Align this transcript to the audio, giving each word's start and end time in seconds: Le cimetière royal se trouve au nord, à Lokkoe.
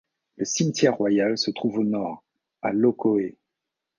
Le 0.37 0.45
cimetière 0.45 0.95
royal 0.95 1.37
se 1.37 1.51
trouve 1.51 1.77
au 1.77 1.83
nord, 1.83 2.23
à 2.63 2.73
Lokkoe. 2.73 3.35